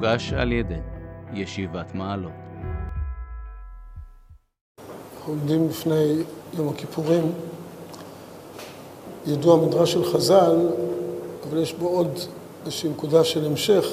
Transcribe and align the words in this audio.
הוגש 0.00 0.32
על 0.32 0.52
ידי 0.52 0.74
ישיבת 1.34 1.94
מעלות. 1.94 2.32
עומדים 5.26 5.68
לפני 5.68 6.22
יום 6.54 6.68
הכיפורים. 6.68 7.32
ידוע 9.26 9.54
המדרש 9.54 9.92
של 9.92 10.04
חז"ל, 10.04 10.68
אבל 11.48 11.58
יש 11.58 11.72
בו 11.72 11.88
עוד 11.88 12.18
איזושהי 12.64 12.90
נקודה 12.90 13.24
של 13.24 13.46
המשך. 13.46 13.86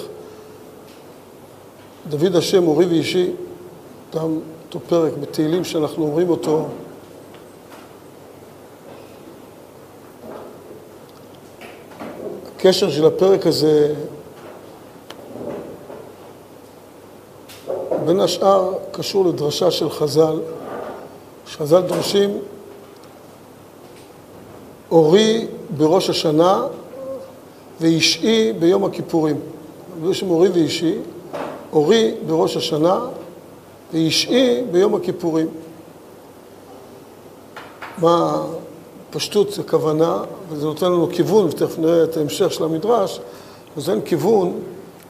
דוד 2.09 2.35
השם 2.35 2.67
אורי 2.67 2.85
ואישי, 2.85 3.31
אותם, 4.07 4.39
אותו 4.65 4.79
פרק 4.79 5.13
בתהילים 5.21 5.63
שאנחנו 5.63 6.03
אומרים 6.03 6.29
אותו, 6.29 6.67
הקשר 12.55 12.91
של 12.91 13.05
הפרק 13.05 13.47
הזה 13.47 13.95
בין 18.07 18.19
השאר 18.19 18.73
קשור 18.91 19.25
לדרשה 19.25 19.71
של 19.71 19.89
חז"ל, 19.89 20.39
שחז"ל 21.45 21.81
דורשים 21.81 22.37
אורי 24.91 25.47
בראש 25.77 26.09
השנה 26.09 26.63
ואישי 27.81 28.53
ביום 28.59 28.85
הכיפורים. 28.85 29.39
דורשים 30.01 30.29
אורי 30.29 30.49
ואישי, 30.49 30.95
אורי 31.73 32.15
בראש 32.27 32.57
השנה 32.57 32.99
ואישי 33.93 34.63
ביום 34.71 34.95
הכיפורים. 34.95 35.47
מה 37.97 38.43
פשטות 39.09 39.51
זה 39.51 39.63
כוונה, 39.63 40.23
וזה 40.49 40.65
נותן 40.65 40.85
לנו 40.85 41.09
כיוון, 41.11 41.45
ותכף 41.45 41.79
נראה 41.79 42.03
את 42.03 42.17
ההמשך 42.17 42.53
של 42.53 42.63
המדרש, 42.63 43.19
זה 43.77 43.95
נותן 43.95 44.07
כיוון, 44.07 44.59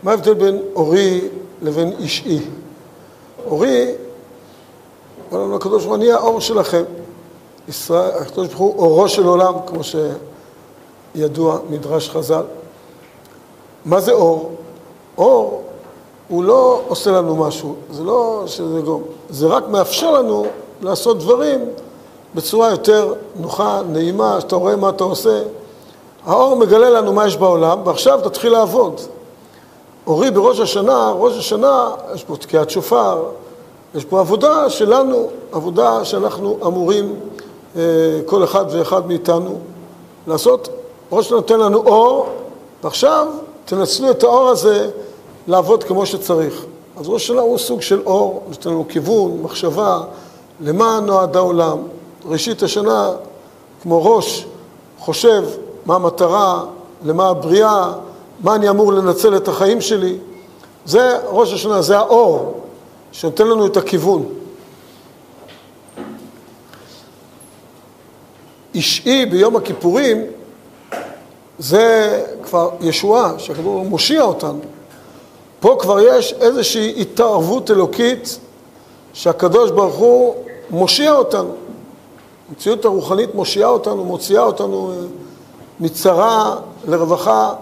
מה 0.03 0.11
ההבדל 0.11 0.33
בין 0.33 0.61
אורי 0.75 1.21
לבין 1.61 1.93
אישי? 1.99 2.39
אורי, 3.47 3.91
אומר 5.31 5.43
לנו 5.43 5.55
הקדוש 5.55 5.83
ברוך 5.83 5.85
הוא, 5.85 5.95
אני 5.95 6.11
האור 6.11 6.41
שלכם. 6.41 6.83
ישראל, 7.69 8.09
הקדוש 8.09 8.47
ברוך 8.47 8.59
הוא 8.59 8.75
אורו 8.77 9.09
של 9.09 9.25
עולם, 9.25 9.53
כמו 9.65 9.81
שידוע 11.15 11.57
מדרש 11.69 12.09
חז"ל. 12.09 12.43
מה 13.85 13.99
זה 13.99 14.11
אור? 14.11 14.51
אור 15.17 15.63
הוא 16.27 16.43
לא 16.43 16.81
עושה 16.87 17.11
לנו 17.11 17.35
משהו, 17.35 17.75
זה 17.91 18.03
לא 18.03 18.43
שזה 18.45 18.81
גום, 18.81 19.03
זה 19.29 19.47
רק 19.47 19.67
מאפשר 19.67 20.11
לנו 20.11 20.45
לעשות 20.81 21.19
דברים 21.19 21.59
בצורה 22.35 22.69
יותר 22.69 23.13
נוחה, 23.35 23.81
נעימה, 23.89 24.41
שאתה 24.41 24.55
רואה 24.55 24.75
מה 24.75 24.89
אתה 24.89 25.03
עושה. 25.03 25.41
האור 26.25 26.55
מגלה 26.55 26.89
לנו 26.89 27.13
מה 27.13 27.27
יש 27.27 27.37
בעולם, 27.37 27.79
ועכשיו 27.85 28.19
תתחיל 28.23 28.51
לעבוד. 28.51 29.01
אורי 30.07 30.31
בראש 30.31 30.59
השנה, 30.59 31.13
ראש 31.17 31.37
השנה, 31.37 31.89
יש 32.13 32.23
פה 32.23 32.37
תקיעת 32.37 32.69
שופר, 32.69 33.23
יש 33.95 34.05
פה 34.05 34.19
עבודה 34.19 34.69
שלנו, 34.69 35.29
עבודה 35.51 36.05
שאנחנו 36.05 36.57
אמורים, 36.65 37.15
אה, 37.75 37.81
כל 38.25 38.43
אחד 38.43 38.65
ואחד 38.71 39.07
מאיתנו, 39.07 39.57
לעשות. 40.27 40.69
ראש 41.11 41.31
נותן 41.31 41.59
לנו 41.59 41.77
אור, 41.77 42.27
ועכשיו 42.83 43.27
תנצלו 43.65 44.11
את 44.11 44.23
האור 44.23 44.49
הזה 44.49 44.89
לעבוד 45.47 45.83
כמו 45.83 46.05
שצריך. 46.05 46.65
אז 46.99 47.09
ראש 47.09 47.23
השנה 47.23 47.41
הוא 47.41 47.57
סוג 47.57 47.81
של 47.81 48.01
אור, 48.05 48.43
נותן 48.49 48.69
לנו 48.69 48.85
כיוון, 48.89 49.39
מחשבה, 49.41 50.01
למה 50.61 50.99
נועד 50.99 51.35
העולם. 51.35 51.77
ראשית 52.25 52.63
השנה, 52.63 53.11
כמו 53.81 54.15
ראש, 54.15 54.45
חושב 54.99 55.43
מה 55.85 55.95
המטרה, 55.95 56.63
למה 57.05 57.29
הבריאה, 57.29 57.93
מה 58.39 58.55
אני 58.55 58.69
אמור 58.69 58.93
לנצל 58.93 59.37
את 59.37 59.47
החיים 59.47 59.81
שלי. 59.81 60.17
זה 60.85 61.17
ראש 61.25 61.53
השנה, 61.53 61.81
זה 61.81 61.97
האור 61.97 62.61
שנותן 63.11 63.47
לנו 63.47 63.65
את 63.65 63.77
הכיוון. 63.77 64.25
אישי 68.75 69.25
ביום 69.25 69.55
הכיפורים 69.55 70.25
זה 71.59 72.23
כבר 72.43 72.69
ישועה, 72.81 73.39
שהכדור 73.39 73.85
מושיע 73.85 74.21
אותנו. 74.21 74.59
פה 75.59 75.77
כבר 75.79 75.99
יש 75.99 76.33
איזושהי 76.33 77.01
התערבות 77.01 77.71
אלוקית 77.71 78.39
שהקדוש 79.13 79.71
ברוך 79.71 79.95
הוא 79.95 80.35
מושיע 80.69 81.11
אותנו. 81.11 81.53
המציאות 82.49 82.85
הרוחנית 82.85 83.35
מושיעה 83.35 83.69
אותנו, 83.69 84.03
מוציאה 84.03 84.43
אותנו 84.43 84.93
מצרה 85.79 86.55
לרווחה, 86.87 87.53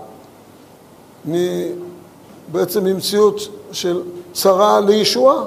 בעצם 2.51 2.83
ממציאות 2.83 3.47
של 3.71 4.01
צרה 4.33 4.79
לישועה. 4.79 5.43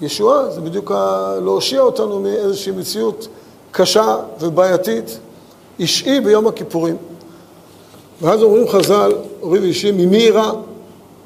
ישועה 0.00 0.50
זה 0.50 0.60
בדיוק 0.60 0.90
להושיע 1.44 1.80
אותנו 1.80 2.20
מאיזושהי 2.20 2.72
מציאות 2.72 3.28
קשה 3.70 4.16
ובעייתית, 4.40 5.18
אישי 5.78 6.20
ביום 6.20 6.46
הכיפורים. 6.46 6.96
ואז 8.20 8.42
אומרים 8.42 8.68
חז"ל, 8.68 9.12
אומרים 9.42 9.62
אישי, 9.62 9.92
ממי 9.92 10.16
יירא? 10.16 10.52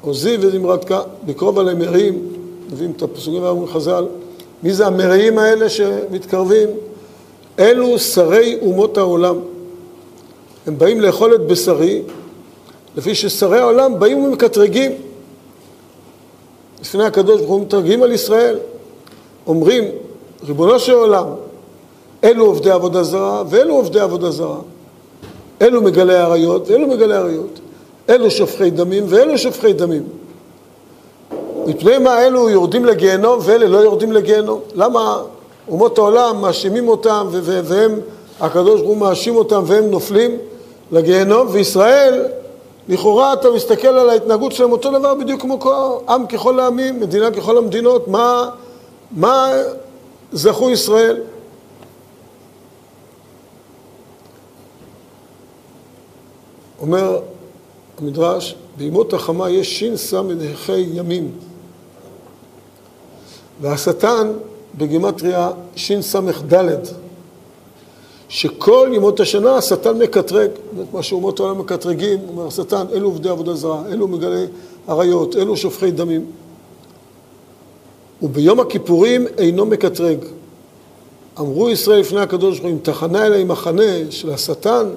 עוזי 0.01 0.37
וזמרתך, 0.39 0.95
בקרוב 1.25 1.59
עליהם 1.59 1.79
מרעים, 1.79 2.27
מביאים 2.71 2.93
את 2.97 3.01
הפסוקים 3.01 3.43
ואומרים 3.43 3.73
חז"ל, 3.73 4.05
מי 4.63 4.73
זה 4.73 4.87
המרעים 4.87 5.37
האלה 5.37 5.69
שמתקרבים? 5.69 6.69
אלו 7.59 7.99
שרי 7.99 8.57
אומות 8.61 8.97
העולם. 8.97 9.35
הם 10.67 10.77
באים 10.77 11.01
לאכול 11.01 11.35
את 11.35 11.47
בשרי, 11.47 12.01
לפי 12.97 13.15
ששרי 13.15 13.59
העולם 13.59 13.99
באים 13.99 14.23
ומקטרגים. 14.23 14.91
לפני 16.81 17.05
הקדוש 17.05 17.41
ברוך 17.41 17.51
הוא 17.51 17.61
מתרגים 17.61 18.03
על 18.03 18.11
ישראל, 18.11 18.57
אומרים, 19.47 19.83
ריבונו 20.47 20.79
של 20.79 20.93
עולם, 20.93 21.25
אלו 22.23 22.45
עובדי 22.45 22.71
עבודה 22.71 23.03
זרה 23.03 23.43
ואלו 23.49 23.75
עובדי 23.75 23.99
עבודה 23.99 24.31
זרה. 24.31 24.59
אלו 25.61 25.81
מגלי 25.81 26.15
עריות 26.15 26.69
ואלו 26.69 26.87
מגלי 26.87 27.15
עריות. 27.15 27.59
אלו 28.09 28.31
שופכי 28.31 28.69
דמים 28.69 29.03
ואלו 29.07 29.37
שופכי 29.37 29.73
דמים. 29.73 30.03
מפני 31.65 31.97
מה 31.97 32.25
אלו 32.25 32.49
יורדים 32.49 32.85
לגיהנום 32.85 33.39
ואלה 33.43 33.67
לא 33.67 33.77
יורדים 33.77 34.11
לגיהנום? 34.11 34.59
למה 34.75 35.21
אומות 35.69 35.97
העולם 35.97 36.41
מאשימים 36.41 36.87
אותם 36.87 37.27
והם, 37.31 37.99
הקדוש 38.39 38.81
ברוך 38.81 38.89
הוא 38.89 38.97
מאשים 38.97 39.35
אותם 39.35 39.63
והם 39.65 39.85
נופלים 39.85 40.37
לגיהנום, 40.91 41.47
וישראל, 41.51 42.25
לכאורה 42.89 43.33
אתה 43.33 43.51
מסתכל 43.51 43.87
על 43.87 44.09
ההתנהגות 44.09 44.51
שלהם 44.51 44.71
אותו 44.71 44.99
דבר 44.99 45.15
בדיוק 45.15 45.41
כמו 45.41 45.59
כל 45.59 45.97
עם 46.09 46.27
ככל 46.27 46.59
העמים, 46.59 46.99
מדינה 46.99 47.31
ככל 47.31 47.57
המדינות, 47.57 48.07
מה, 48.07 48.49
מה 49.11 49.51
זכו 50.31 50.69
ישראל? 50.69 51.21
אומר 56.79 57.19
המדרש, 57.97 58.55
בימות 58.77 59.13
החמה 59.13 59.49
יש 59.49 59.83
ש"ס 59.83 60.13
ה"ה 60.13 60.77
ימים. 60.77 61.31
והשטן 63.61 64.31
בגימטריה 64.77 65.51
שס"ד, 65.75 66.53
שכל 68.29 68.89
ימות 68.93 69.19
השנה 69.19 69.55
השטן 69.55 69.97
מקטרג, 69.97 70.49
זאת 70.77 70.87
מה 70.93 71.03
שאומות 71.03 71.39
העולם 71.39 71.59
מקטרגים, 71.59 72.19
אומר 72.29 72.47
השטן, 72.47 72.85
אלו 72.93 73.07
עובדי 73.07 73.29
עבודה 73.29 73.55
זרה, 73.55 73.83
אלו 73.91 74.07
מגלי 74.07 74.45
עריות, 74.87 75.35
אלו 75.35 75.57
שופכי 75.57 75.91
דמים. 75.91 76.25
וביום 78.21 78.59
הכיפורים 78.59 79.27
אינו 79.37 79.65
מקטרג. 79.65 80.17
אמרו 81.39 81.69
ישראל 81.69 81.99
לפני 81.99 82.19
הקדוש 82.19 82.59
ברוך 82.59 82.71
הוא, 82.71 82.77
אם 82.77 82.83
תחנה 82.83 83.25
אליי 83.25 83.43
מחנה 83.43 83.83
של 84.09 84.31
השטן, 84.31 84.89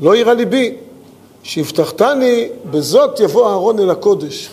לא 0.00 0.16
יירא 0.16 0.32
ליבי, 0.32 0.76
שהבטחתני, 1.42 2.48
בזאת 2.70 3.20
יבוא 3.20 3.46
אהרון 3.46 3.78
אל 3.78 3.90
הקודש. 3.90 4.48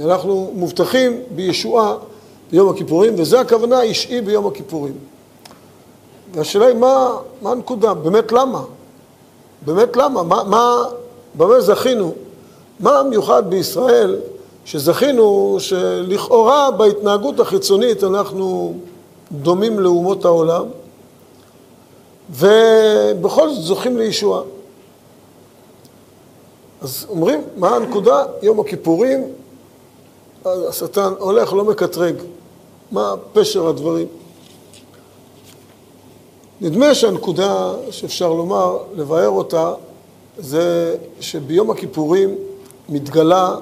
אנחנו 0.00 0.52
מובטחים 0.54 1.20
בישועה 1.34 1.94
ביום 2.50 2.68
הכיפורים, 2.68 3.14
וזו 3.18 3.40
הכוונה 3.40 3.82
אישי 3.82 4.20
ביום 4.20 4.46
הכיפורים. 4.46 4.94
והשאלה 6.34 6.66
היא, 6.66 6.76
מה, 6.76 7.16
מה 7.42 7.50
הנקודה? 7.50 7.94
באמת 7.94 8.32
למה? 8.32 8.62
באמת 9.64 9.96
למה? 9.96 10.22
מה, 10.22 10.44
מה, 10.44 10.82
במה 11.34 11.60
זכינו? 11.60 12.12
מה 12.80 12.98
המיוחד 12.98 13.50
בישראל 13.50 14.16
שזכינו 14.64 15.56
שלכאורה 15.58 16.70
בהתנהגות 16.70 17.40
החיצונית 17.40 18.04
אנחנו 18.04 18.74
דומים 19.32 19.80
לאומות 19.80 20.24
העולם, 20.24 20.64
ובכל 22.30 23.50
זאת 23.50 23.62
זוכים 23.62 23.98
לישועה. 23.98 24.42
אז 26.82 27.06
אומרים, 27.08 27.42
מה 27.56 27.76
הנקודה? 27.76 28.24
יום 28.42 28.60
הכיפורים 28.60 29.24
השטן 30.44 31.12
הולך, 31.18 31.52
לא 31.52 31.64
מקטרג. 31.64 32.14
מה 32.92 33.14
פשר 33.32 33.68
הדברים? 33.68 34.06
נדמה 36.60 36.94
שהנקודה 36.94 37.72
שאפשר 37.90 38.32
לומר, 38.32 38.78
לבאר 38.96 39.28
אותה, 39.28 39.72
זה 40.38 40.96
שביום 41.20 41.70
הכיפורים 41.70 42.34
מתגלה 42.88 43.56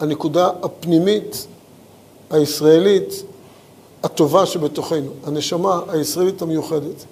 הנקודה 0.00 0.50
הפנימית 0.62 1.46
הישראלית 2.30 3.22
הטובה 4.02 4.46
שבתוכנו, 4.46 5.10
הנשמה 5.24 5.80
הישראלית 5.88 6.42
המיוחדת. 6.42 7.04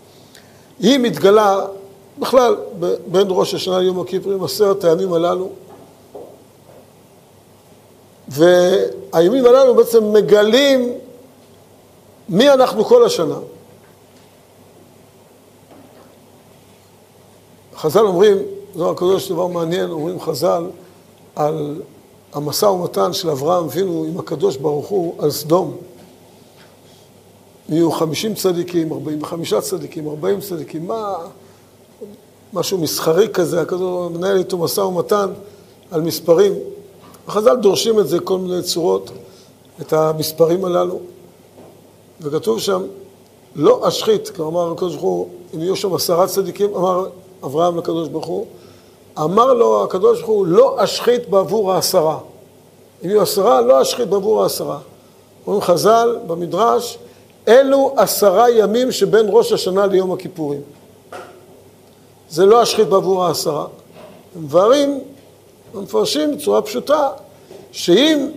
היא 0.81 0.99
מתגלה 0.99 1.67
בכלל 2.19 2.57
בין 3.07 3.27
ראש 3.31 3.55
השנה 3.55 3.79
ליום 3.79 4.01
הכיפורים, 4.01 4.45
עשרת 4.45 4.85
הימים 4.85 5.13
הללו. 5.13 5.49
והימים 8.29 9.45
הללו 9.47 9.75
בעצם 9.75 10.13
מגלים 10.13 10.93
מי 12.29 12.51
אנחנו 12.51 12.85
כל 12.85 13.05
השנה. 13.05 13.39
חז"ל 17.79 18.07
אומרים, 18.07 18.37
זוהר 18.77 18.91
הקדוש 18.91 19.33
דבר 19.33 19.47
מעניין, 19.47 19.91
אומרים 19.91 20.21
חז"ל 20.21 20.65
על 21.37 21.83
המשא 22.33 22.67
ומתן 22.67 23.13
של 23.13 23.31
אברהם 23.31 23.65
אבינו 23.65 24.05
עם 24.09 24.19
הקדוש 24.19 24.57
ברוך 24.57 24.87
הוא 24.87 25.15
על 25.19 25.31
סדום. 25.31 25.77
יהיו 27.69 27.93
חמישים 27.93 28.35
צדיקים, 28.35 28.93
ארבעים 28.93 29.23
וחמישה 29.23 29.61
צדיקים, 29.61 30.09
ארבעים 30.09 30.41
צדיקים, 30.41 30.87
מה... 30.87 31.15
משהו 32.53 32.79
מסחרי 32.79 33.29
כזה, 33.29 33.61
הכדור 33.61 34.09
מנהל 34.09 34.39
איתו 34.39 34.59
משא 34.59 34.81
ומתן 34.81 35.31
על 35.91 36.01
מספרים. 36.01 36.53
החז"ל 37.29 37.57
דורשים 37.57 38.01
את 38.01 38.09
זה 38.09 38.21
כל 38.21 38.39
מיני 38.39 38.63
צורות, 38.63 39.11
את 39.81 39.93
המספרים 39.93 40.65
הללו. 40.65 40.99
וכתוב 42.21 42.61
שם, 42.61 42.83
לא 43.57 43.89
אשחית, 43.89 44.29
כלומר 44.29 44.73
הקדוש 44.73 44.93
ברוך 44.93 45.05
הוא, 45.05 45.29
אם 45.55 45.61
יהיו 45.61 45.77
שם 45.77 45.95
עשרה 45.95 46.27
צדיקים, 46.27 46.75
אמר 46.75 47.07
אברהם 47.45 47.79
לקדוש 47.79 48.09
ברוך 48.09 48.27
הוא, 48.27 48.47
אמר 49.19 49.55
לו 49.55 49.85
הקדוש 49.85 50.19
ברוך 50.19 50.31
הוא, 50.31 50.47
לא 50.47 50.85
אשחית 50.85 51.29
בעבור 51.29 51.73
העשרה. 51.73 52.19
אם 53.05 53.11
יהיו 53.11 53.23
עשרה, 53.23 53.61
לא 53.61 53.83
אשחית 53.83 54.09
בעבור 54.09 54.43
העשרה. 54.43 54.79
אומרים 55.47 55.63
חז"ל 55.63 56.19
במדרש, 56.27 56.99
אלו 57.49 57.95
עשרה 57.97 58.51
ימים 58.51 58.93
שבין 58.93 59.27
ראש 59.29 59.53
השנה 59.53 59.87
ליום 59.87 60.13
הכיפורים. 60.13 60.61
זה 62.31 62.47
לא 62.47 62.63
אשחית 62.63 62.89
בעבור 62.89 63.25
העשרה. 63.25 63.67
מבארים, 64.37 65.01
מפרשים 65.75 66.37
בצורה 66.37 66.63
פשוטה, 66.63 67.09
שאם 67.73 68.31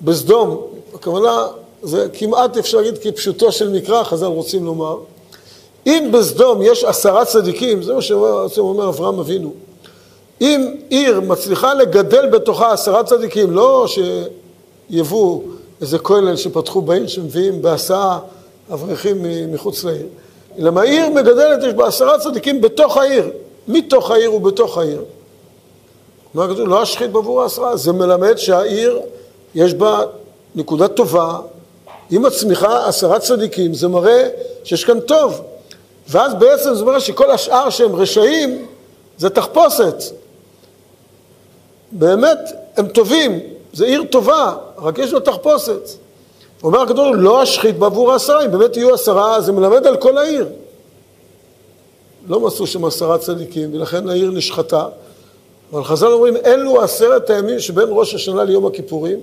בסדום, 0.00 0.66
הכוונה, 0.94 1.46
זה 1.82 2.08
כמעט 2.12 2.56
אפשר 2.56 2.78
להגיד 2.78 2.98
כפשוטו 2.98 3.52
של 3.52 3.68
מקרא, 3.68 4.04
חז"ל 4.04 4.26
רוצים 4.26 4.64
לומר, 4.64 4.96
אם 5.86 6.08
בסדום 6.12 6.62
יש 6.62 6.84
עשרה 6.84 7.24
צדיקים, 7.24 7.82
זה 7.82 7.94
מה 7.94 8.02
שאומר 8.48 8.88
אברהם 8.88 9.18
אבינו, 9.18 9.52
אם 10.40 10.74
עיר 10.88 11.20
מצליחה 11.20 11.74
לגדל 11.74 12.26
בתוכה 12.30 12.72
עשרה 12.72 13.04
צדיקים, 13.04 13.50
לא 13.50 13.86
שיבואו 14.90 15.42
איזה 15.80 15.98
כולל 15.98 16.36
שפתחו 16.36 16.80
בעיר 16.80 17.06
שמביאים 17.06 17.62
בהסעה 17.62 18.18
אברכים 18.72 19.16
מחוץ 19.52 19.84
לעיר, 19.84 20.06
אלא 20.58 20.70
מהעיר 20.70 21.10
מגדלת, 21.10 21.64
יש 21.64 21.74
בה 21.74 21.86
עשרה 21.86 22.18
צדיקים 22.18 22.60
בתוך 22.60 22.96
העיר, 22.96 23.30
מתוך 23.68 24.10
העיר 24.10 24.34
ובתוך 24.34 24.78
העיר. 24.78 25.02
מה 26.34 26.48
כתוב? 26.48 26.68
לא 26.68 26.82
אשחית 26.82 27.12
בעבור 27.12 27.42
העשרה, 27.42 27.76
זה 27.76 27.92
מלמד 27.92 28.36
שהעיר 28.36 29.00
יש 29.54 29.74
בה 29.74 30.02
נקודה 30.54 30.88
טובה, 30.88 31.38
היא 32.10 32.20
מצמיחה 32.20 32.88
עשרה 32.88 33.18
צדיקים, 33.18 33.74
זה 33.74 33.88
מראה 33.88 34.28
שיש 34.64 34.84
כאן 34.84 35.00
טוב. 35.00 35.40
ואז 36.12 36.34
בעצם 36.34 36.74
זה 36.74 36.84
מראה 36.84 37.00
שכל 37.00 37.30
השאר 37.30 37.70
שהם 37.70 37.96
רשעים 37.96 38.66
זה 39.18 39.30
תחפושת. 39.30 40.02
באמת, 41.92 42.38
הם 42.76 42.88
טובים, 42.88 43.40
זה 43.72 43.84
עיר 43.84 44.04
טובה, 44.10 44.54
רק 44.78 44.98
יש 44.98 45.12
לו 45.12 45.20
תחפושת. 45.20 45.88
אומר 46.62 46.80
הקדוש 46.80 47.16
לא 47.18 47.42
אשחית 47.42 47.78
בעבור 47.78 48.12
העשרה, 48.12 48.44
אם 48.44 48.50
באמת 48.50 48.76
יהיו 48.76 48.94
עשרה, 48.94 49.40
זה 49.40 49.52
מלמד 49.52 49.86
על 49.86 49.96
כל 49.96 50.18
העיר. 50.18 50.48
לא 52.28 52.40
מצאו 52.40 52.66
שם 52.66 52.84
עשרה 52.84 53.18
צדיקים, 53.18 53.74
ולכן 53.74 54.08
העיר 54.08 54.30
נשחטה. 54.30 54.86
אבל 55.72 55.84
חז"ל 55.84 56.06
אומרים, 56.06 56.36
אלו 56.36 56.82
עשרת 56.82 57.30
הימים 57.30 57.60
שבין 57.60 57.88
ראש 57.90 58.14
השנה 58.14 58.44
ליום 58.44 58.66
הכיפורים, 58.66 59.20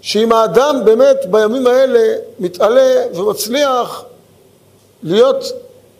שאם 0.00 0.32
האדם 0.32 0.82
באמת 0.84 1.16
בימים 1.30 1.66
האלה 1.66 2.14
מתעלה 2.38 3.04
ומצליח 3.14 4.04
להיות 5.02 5.44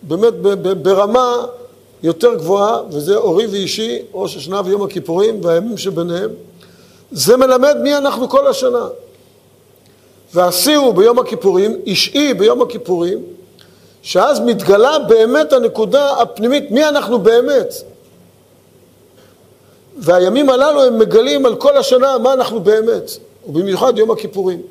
באמת 0.03 0.35
ברמה 0.83 1.47
יותר 2.03 2.35
גבוהה, 2.35 2.81
וזה 2.91 3.17
אורי 3.17 3.47
ואישי, 3.47 4.03
ראש 4.15 4.37
השנה 4.37 4.61
ויום 4.65 4.83
הכיפורים 4.83 5.45
והימים 5.45 5.79
שביניהם, 5.79 6.31
זה 7.13 7.37
מלמד 7.37 7.77
מי 7.83 7.97
אנחנו 7.97 8.29
כל 8.29 8.47
השנה. 8.47 8.89
ועשיהו 10.35 10.93
ביום 10.93 11.19
הכיפורים, 11.19 11.81
אישי 11.87 12.35
ביום 12.35 12.63
הכיפורים, 12.63 13.19
שאז 14.03 14.41
מתגלה 14.41 14.99
באמת 14.99 15.53
הנקודה 15.53 16.11
הפנימית, 16.11 16.71
מי 16.71 16.89
אנחנו 16.89 17.19
באמת. 17.19 17.75
והימים 19.99 20.51
הללו 20.51 20.83
הם 20.83 20.99
מגלים 20.99 21.47
על 21.47 21.57
כל 21.57 21.77
השנה 21.77 22.19
מה 22.19 22.33
אנחנו 22.33 22.61
באמת, 22.61 23.11
ובמיוחד 23.47 23.99
יום 23.99 24.11
הכיפורים. 24.11 24.63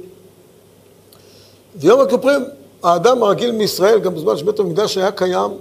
ויום 1.76 2.00
הכיפורים, 2.00 2.46
האדם 2.84 3.24
הרגיל 3.24 3.52
מישראל, 3.52 4.00
גם 4.00 4.16
בזמן 4.16 4.38
שבית 4.38 4.60
המקדש 4.60 4.98
היה 4.98 5.12
קיים, 5.12 5.52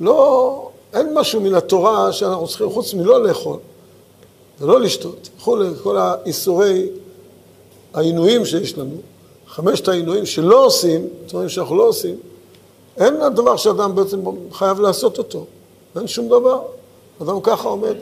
לא, 0.00 0.70
אין 0.92 1.14
משהו 1.14 1.40
מן 1.40 1.54
התורה 1.54 2.12
שאנחנו 2.12 2.46
צריכים, 2.48 2.70
חוץ 2.70 2.94
מלא 2.94 3.22
לאכול 3.22 3.56
ולא 4.60 4.80
לשתות, 4.80 5.28
וכולי, 5.38 5.68
כל 5.82 5.96
האיסורי 5.96 6.88
העינויים 7.94 8.44
שיש 8.44 8.78
לנו, 8.78 8.96
חמשת 9.48 9.88
העינויים 9.88 10.26
שלא 10.26 10.64
עושים, 10.64 11.06
דברים 11.26 11.48
שאנחנו 11.48 11.76
לא 11.76 11.88
עושים, 11.88 12.16
אין 12.96 13.16
הדבר 13.22 13.56
שאדם 13.56 13.94
בעצם 13.94 14.20
חייב 14.52 14.80
לעשות 14.80 15.18
אותו, 15.18 15.44
אין 15.96 16.06
שום 16.06 16.26
דבר, 16.26 16.62
אדם 17.22 17.40
ככה 17.42 17.68
עומד. 17.68 17.94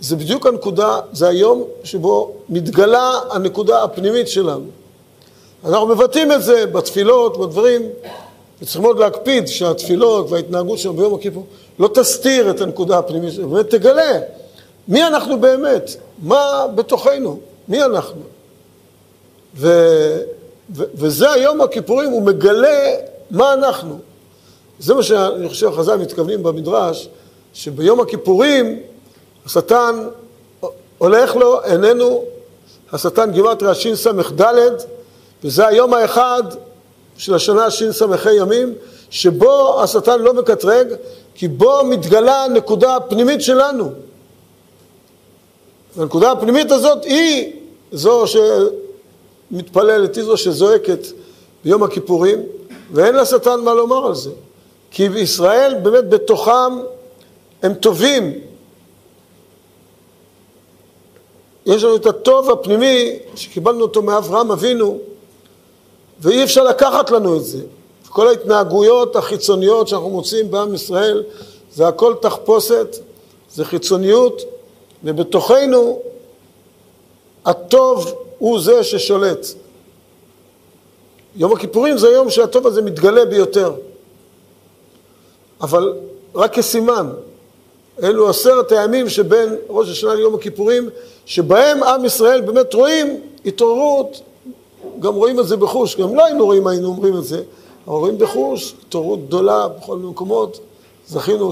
זה 0.00 0.16
בדיוק 0.16 0.46
הנקודה, 0.46 1.00
זה 1.12 1.28
היום 1.28 1.64
שבו 1.84 2.32
מתגלה 2.48 3.20
הנקודה 3.30 3.82
הפנימית 3.82 4.28
שלנו. 4.28 4.66
אנחנו 5.64 5.86
מבטאים 5.86 6.32
את 6.32 6.42
זה 6.42 6.66
בתפילות, 6.66 7.38
בדברים, 7.40 7.82
וצריכים 8.62 8.82
מאוד 8.82 8.98
להקפיד 8.98 9.46
שהתפילות 9.46 10.30
וההתנהגות 10.30 10.78
שלנו 10.78 10.94
ביום 10.94 11.14
הכיפור 11.14 11.46
לא 11.78 11.88
תסתיר 11.94 12.50
את 12.50 12.60
הנקודה 12.60 12.98
הפנימית 12.98 13.38
באמת 13.38 13.70
תגלה 13.70 14.20
מי 14.88 15.06
אנחנו 15.06 15.40
באמת, 15.40 15.90
מה 16.22 16.66
בתוכנו, 16.74 17.38
מי 17.68 17.82
אנחנו. 17.82 18.20
ו, 19.56 19.68
ו, 20.74 20.82
וזה 20.94 21.30
היום 21.30 21.60
הכיפורים, 21.60 22.10
הוא 22.10 22.22
מגלה 22.22 22.94
מה 23.30 23.52
אנחנו. 23.52 23.98
זה 24.78 24.94
מה 24.94 25.02
שאני 25.02 25.48
חושב 25.48 25.70
חז"ל 25.70 25.96
מתכוונים 25.96 26.42
במדרש, 26.42 27.08
שביום 27.54 28.00
הכיפורים 28.00 28.80
השטן 29.46 30.08
הולך 30.98 31.36
לו, 31.36 31.62
איננו, 31.62 32.24
השטן 32.92 33.30
גימטריה 33.30 33.74
שס"ד, 33.74 34.42
וזה 35.44 35.66
היום 35.66 35.94
האחד 35.94 36.42
של 37.16 37.34
השנה 37.34 37.70
שס"ה 37.70 38.32
ימים, 38.32 38.74
שבו 39.10 39.82
השטן 39.82 40.20
לא 40.20 40.34
מקטרג, 40.34 40.86
כי 41.34 41.48
בו 41.48 41.80
מתגלה 41.84 42.44
הנקודה 42.44 42.96
הפנימית 42.96 43.42
שלנו. 43.42 43.92
והנקודה 45.96 46.32
הפנימית 46.32 46.72
הזאת 46.72 47.04
היא 47.04 47.52
זו 47.92 48.24
שמתפללת, 49.50 50.16
היא 50.16 50.24
זו 50.24 50.36
שזועקת 50.36 51.06
ביום 51.64 51.82
הכיפורים, 51.82 52.42
ואין 52.92 53.14
לשטן 53.14 53.60
מה 53.60 53.74
לומר 53.74 54.06
על 54.06 54.14
זה. 54.14 54.30
כי 54.90 55.08
בישראל 55.08 55.74
באמת 55.82 56.08
בתוכם 56.08 56.78
הם 57.62 57.74
טובים. 57.74 58.32
יש 61.66 61.84
לנו 61.84 61.96
את 61.96 62.06
הטוב 62.06 62.50
הפנימי 62.50 63.18
שקיבלנו 63.36 63.82
אותו 63.82 64.02
מאברהם 64.02 64.50
אבינו, 64.50 64.98
ואי 66.20 66.44
אפשר 66.44 66.64
לקחת 66.64 67.10
לנו 67.10 67.36
את 67.36 67.44
זה. 67.44 67.58
כל 68.08 68.28
ההתנהגויות 68.28 69.16
החיצוניות 69.16 69.88
שאנחנו 69.88 70.10
מוצאים 70.10 70.50
בעם 70.50 70.74
ישראל 70.74 71.22
זה 71.74 71.88
הכל 71.88 72.14
תחפושת, 72.20 72.96
זה 73.54 73.64
חיצוניות, 73.64 74.42
ובתוכנו 75.04 76.00
הטוב 77.44 78.14
הוא 78.38 78.60
זה 78.60 78.84
ששולט. 78.84 79.46
יום 81.36 81.52
הכיפורים 81.52 81.98
זה 81.98 82.08
היום 82.08 82.30
שהטוב 82.30 82.66
הזה 82.66 82.82
מתגלה 82.82 83.24
ביותר. 83.24 83.74
אבל 85.60 85.92
רק 86.34 86.54
כסימן, 86.54 87.10
אלו 88.02 88.28
עשרת 88.28 88.72
הימים 88.72 89.08
שבין 89.08 89.56
ראש 89.68 89.88
השנה 89.90 90.14
ליום 90.14 90.34
הכיפורים, 90.34 90.90
שבהם 91.26 91.82
עם 91.82 92.04
ישראל 92.04 92.40
באמת 92.40 92.74
רואים 92.74 93.20
התעוררות, 93.46 94.20
גם 95.04 95.14
רואים 95.14 95.40
את 95.40 95.46
זה 95.46 95.56
בחוש, 95.56 95.96
גם 95.96 96.14
לא 96.14 96.24
היינו 96.24 96.44
רואים, 96.44 96.66
היינו 96.66 96.88
אומרים 96.88 97.16
את 97.16 97.24
זה, 97.24 97.42
אבל 97.86 97.96
רואים 97.96 98.18
בחוש, 98.18 98.74
התעוררות 98.86 99.26
גדולה 99.26 99.68
בכל 99.68 99.96
מיני 99.96 100.10
מקומות, 100.10 100.60
זכינו 101.06 101.50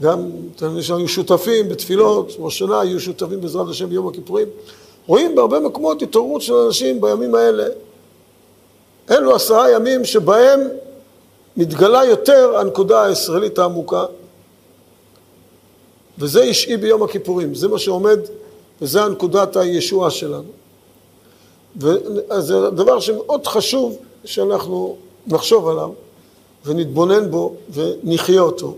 גם 0.00 0.30
היו 0.72 1.08
שותפים 1.08 1.68
בתפילות, 1.68 2.32
ראש 2.38 2.58
שנה 2.58 2.80
היו 2.80 3.00
שותפים 3.00 3.40
בעזרת 3.40 3.68
השם 3.68 3.88
ביום 3.88 4.08
הכיפורים. 4.08 4.46
רואים 5.06 5.34
בהרבה 5.34 5.60
מקומות 5.60 6.02
התעוררות 6.02 6.42
של 6.42 6.54
אנשים 6.54 7.00
בימים 7.00 7.34
האלה. 7.34 7.66
אלו 9.10 9.34
עשרה 9.34 9.70
ימים 9.70 10.04
שבהם 10.04 10.60
מתגלה 11.56 12.04
יותר 12.04 12.56
הנקודה 12.56 13.02
הישראלית 13.02 13.58
העמוקה, 13.58 14.04
וזה 16.18 16.42
אישי 16.42 16.76
ביום 16.76 17.02
הכיפורים, 17.02 17.54
זה 17.54 17.68
מה 17.68 17.78
שעומד, 17.78 18.18
וזה 18.82 19.02
הנקודת 19.02 19.56
הישועה 19.56 20.10
שלנו. 20.10 20.65
וזה 21.78 22.70
דבר 22.70 23.00
שמאוד 23.00 23.46
חשוב 23.46 23.98
שאנחנו 24.24 24.96
נחשוב 25.26 25.68
עליו 25.68 25.90
ונתבונן 26.64 27.30
בו 27.30 27.54
ונחיה 27.72 28.40
אותו. 28.40 28.74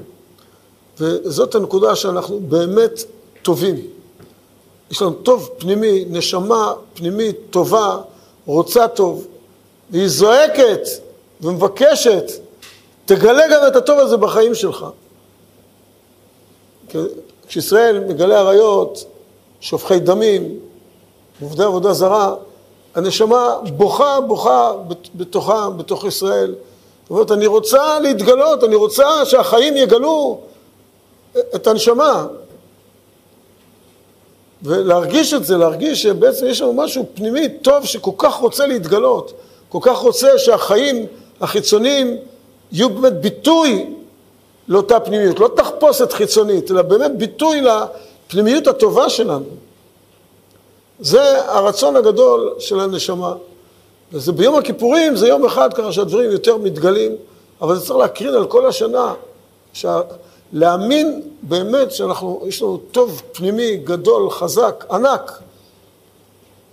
וזאת 0.98 1.54
הנקודה 1.54 1.96
שאנחנו 1.96 2.40
באמת 2.40 3.02
טובים. 3.42 3.76
יש 4.90 5.02
לנו 5.02 5.12
טוב 5.12 5.50
פנימי, 5.58 6.04
נשמה 6.08 6.74
פנימית 6.94 7.36
טובה, 7.50 8.00
רוצה 8.46 8.88
טוב, 8.88 9.26
והיא 9.90 10.08
זועקת 10.08 10.80
ומבקשת, 11.40 12.24
תגלה 13.06 13.42
גם 13.52 13.66
את 13.66 13.76
הטוב 13.76 13.98
הזה 13.98 14.16
בחיים 14.16 14.54
שלך. 14.54 14.86
כשישראל 17.48 17.98
מגלה 17.98 18.38
עריות, 18.38 19.04
שופכי 19.60 19.98
דמים, 19.98 20.58
עובדי 21.40 21.64
עבודה 21.64 21.92
זרה, 21.92 22.34
הנשמה 22.98 23.54
בוכה, 23.76 24.20
בוכה 24.20 24.72
בתוכה, 25.14 25.70
בתוך 25.70 26.04
ישראל. 26.04 26.54
זאת 27.02 27.10
אומרת, 27.10 27.30
אני 27.30 27.46
רוצה 27.46 28.00
להתגלות, 28.00 28.64
אני 28.64 28.74
רוצה 28.74 29.24
שהחיים 29.24 29.76
יגלו 29.76 30.40
את 31.54 31.66
הנשמה. 31.66 32.26
ולהרגיש 34.62 35.34
את 35.34 35.44
זה, 35.44 35.56
להרגיש 35.56 36.02
שבעצם 36.02 36.46
יש 36.46 36.60
לנו 36.60 36.72
משהו 36.72 37.06
פנימי 37.14 37.48
טוב 37.62 37.84
שכל 37.84 38.10
כך 38.18 38.34
רוצה 38.34 38.66
להתגלות, 38.66 39.32
כל 39.68 39.78
כך 39.82 39.98
רוצה 39.98 40.38
שהחיים 40.38 41.06
החיצוניים 41.40 42.16
יהיו 42.72 42.90
באמת 42.90 43.20
ביטוי 43.20 43.86
לאותה 44.68 45.00
פנימיות, 45.00 45.40
לא 45.40 45.50
תחפושת 45.56 46.12
חיצונית, 46.12 46.70
אלא 46.70 46.82
באמת 46.82 47.16
ביטוי 47.16 47.60
לפנימיות 47.60 48.66
הטובה 48.66 49.08
שלנו. 49.08 49.44
זה 51.00 51.44
הרצון 51.44 51.96
הגדול 51.96 52.54
של 52.58 52.80
הנשמה. 52.80 53.34
וזה 54.12 54.32
ביום 54.32 54.54
הכיפורים, 54.54 55.16
זה 55.16 55.28
יום 55.28 55.44
אחד 55.44 55.74
ככה 55.74 55.92
שהדברים 55.92 56.30
יותר 56.30 56.56
מתגלים, 56.56 57.16
אבל 57.60 57.76
זה 57.76 57.86
צריך 57.86 57.98
להקרין 57.98 58.34
על 58.34 58.46
כל 58.46 58.66
השנה. 58.66 59.14
שה... 59.72 60.00
להאמין 60.52 61.22
באמת 61.42 61.92
שאנחנו, 61.92 62.42
יש 62.46 62.62
לנו 62.62 62.76
טוב 62.92 63.22
פנימי, 63.32 63.76
גדול, 63.76 64.30
חזק, 64.30 64.84
ענק, 64.90 65.38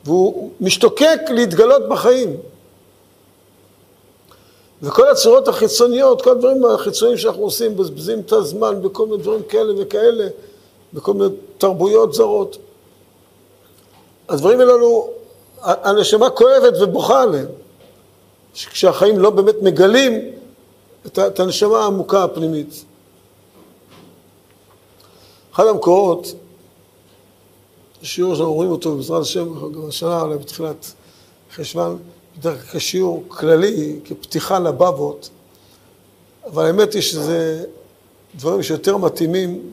והוא 0.05 0.51
משתוקק 0.62 1.20
להתגלות 1.29 1.89
בחיים. 1.89 2.38
וכל 4.82 5.08
הצורות 5.08 5.48
החיצוניות, 5.48 6.22
כל 6.22 6.32
הדברים 6.32 6.65
החיצוניים 6.65 7.17
שאנחנו 7.17 7.44
עושים, 7.44 7.72
מבזבזים 7.72 8.20
את 8.20 8.34
הזמן 8.34 8.82
בכל 8.82 9.05
מיני 9.05 9.17
דברים 9.17 9.41
כאלה 9.50 9.74
וכאלה, 9.77 10.27
בכל 10.94 11.13
מיני 11.13 11.36
תרבויות 11.58 12.13
זרות. 12.13 12.58
הדברים 14.29 14.60
האלו, 14.60 15.10
הנשמה 15.62 16.29
כואבת 16.29 16.74
ובוכה 16.82 17.22
עליהם, 17.22 17.48
כשהחיים 18.53 19.20
לא 19.20 19.29
באמת 19.29 19.55
מגלים 19.62 20.32
את 21.08 21.39
הנשמה 21.39 21.79
העמוקה 21.79 22.24
הפנימית. 22.24 22.86
אחד 25.53 25.67
המקורות, 25.67 26.34
שיעור 28.01 28.36
שאנחנו 28.36 28.53
רואים 28.53 28.72
אותו 28.72 28.96
בעזרת 28.96 29.22
השם, 29.22 29.72
גם 29.72 29.88
השנה, 29.88 30.22
אולי 30.22 30.38
בתחילת 30.38 30.94
חשוון, 31.55 31.98
בדרך 32.38 32.72
כלל 32.72 32.79
כשיעור 32.79 33.24
כללי, 33.27 34.00
כפתיחה 34.05 34.60
לבבות, 34.60 35.29
אבל 36.46 36.65
האמת 36.65 36.94
היא 36.94 37.01
שזה 37.01 37.65
דברים 38.36 38.63
שיותר 38.63 38.98
מתאימים 38.98 39.72